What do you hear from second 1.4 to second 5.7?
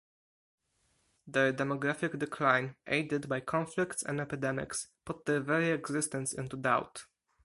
demographic decline, aided by conflicts and epidemics, put their very